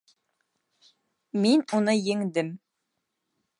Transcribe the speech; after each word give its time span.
Мин 1.45 1.63
уны 1.81 1.97
еңдем. 1.99 2.53